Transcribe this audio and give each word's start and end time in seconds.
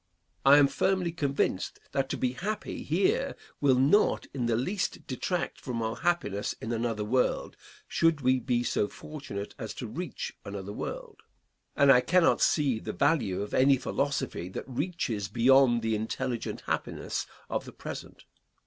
I 0.43 0.57
am 0.57 0.65
firmly 0.67 1.11
convinced 1.11 1.79
that 1.91 2.09
to 2.09 2.17
be 2.17 2.31
happy 2.31 2.81
here 2.81 3.35
will 3.59 3.77
not 3.77 4.25
in 4.33 4.47
the 4.47 4.55
least 4.55 5.05
detract 5.05 5.61
from 5.61 5.79
our 5.83 5.97
happiness 5.97 6.53
in 6.59 6.71
another 6.71 7.03
world 7.05 7.55
should 7.87 8.21
we 8.21 8.39
be 8.39 8.63
so 8.63 8.87
fortunate 8.87 9.53
as 9.59 9.75
to 9.75 9.85
reach 9.85 10.33
another 10.43 10.73
world; 10.73 11.21
and 11.75 11.91
I 11.91 12.01
cannot 12.01 12.41
see 12.41 12.79
the 12.79 12.93
value 12.93 13.43
of 13.43 13.53
any 13.53 13.77
philosophy 13.77 14.49
that 14.49 14.67
reaches 14.67 15.27
beyond 15.27 15.83
the 15.83 15.93
intelligent 15.93 16.61
happiness 16.61 17.27
of 17.47 17.65
the 17.65 17.71
present. 17.71 18.25